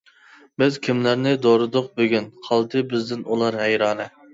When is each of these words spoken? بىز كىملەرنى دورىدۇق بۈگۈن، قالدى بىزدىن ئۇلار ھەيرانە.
بىز 0.61 0.79
كىملەرنى 0.87 1.35
دورىدۇق 1.45 1.95
بۈگۈن، 2.03 2.33
قالدى 2.51 2.87
بىزدىن 2.93 3.27
ئۇلار 3.33 3.65
ھەيرانە. 3.67 4.15